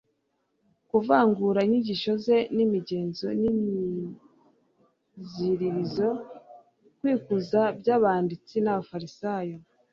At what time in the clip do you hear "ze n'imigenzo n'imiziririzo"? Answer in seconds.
2.25-6.09